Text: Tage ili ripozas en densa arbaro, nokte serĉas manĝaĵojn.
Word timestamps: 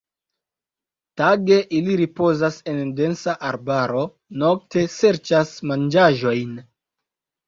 Tage 1.21 1.57
ili 1.79 1.97
ripozas 1.99 2.57
en 2.73 2.89
densa 2.99 3.35
arbaro, 3.49 4.01
nokte 4.45 4.85
serĉas 4.95 5.53
manĝaĵojn. 5.73 6.57